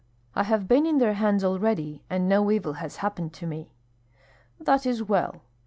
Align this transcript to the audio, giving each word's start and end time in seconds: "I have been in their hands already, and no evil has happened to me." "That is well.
"I 0.33 0.41
have 0.45 0.67
been 0.67 0.87
in 0.87 0.97
their 0.97 1.13
hands 1.13 1.43
already, 1.43 2.01
and 2.09 2.27
no 2.27 2.49
evil 2.49 2.73
has 2.81 2.95
happened 3.05 3.33
to 3.33 3.45
me." 3.45 3.69
"That 4.59 4.87
is 4.87 5.03
well. 5.03 5.43